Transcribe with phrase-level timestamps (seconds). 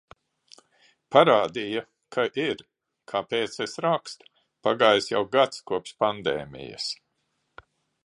[1.15, 1.83] Parādīja,
[2.17, 2.65] ka ir!
[3.13, 4.29] Kāpēc es rakstu?
[4.69, 6.93] Pagājis jau gads kopš pandēmijas.